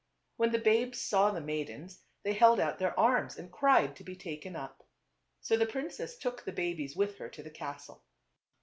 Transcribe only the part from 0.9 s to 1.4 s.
saw